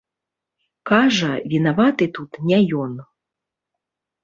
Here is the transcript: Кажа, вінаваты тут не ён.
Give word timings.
Кажа, 0.91 1.29
вінаваты 1.51 2.09
тут 2.17 2.41
не 2.49 2.59
ён. 2.87 2.99